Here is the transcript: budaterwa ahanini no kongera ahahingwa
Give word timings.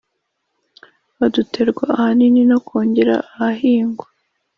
budaterwa 1.17 1.83
ahanini 1.95 2.41
no 2.51 2.57
kongera 2.67 3.15
ahahingwa 3.31 4.07